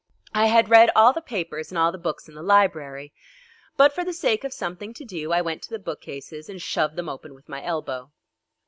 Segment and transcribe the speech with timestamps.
[0.33, 3.13] I had read all the papers and all the books in the library,
[3.77, 6.95] but for the sake of something to do I went to the bookcases and shoved
[6.95, 8.09] them open with my elbow.